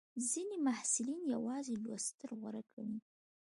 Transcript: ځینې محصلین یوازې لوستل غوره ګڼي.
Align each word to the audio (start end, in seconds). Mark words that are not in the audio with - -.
ځینې 0.29 0.55
محصلین 0.67 1.21
یوازې 1.35 1.73
لوستل 1.83 2.29
غوره 2.39 2.61
ګڼي. 2.73 2.97